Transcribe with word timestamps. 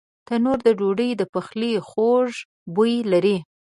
تنور 0.27 0.59
د 0.67 0.69
ډوډۍ 0.79 1.09
د 1.17 1.21
پخلي 1.33 1.73
خواږه 1.89 2.41
بوی 2.73 2.93
لري 3.11 3.37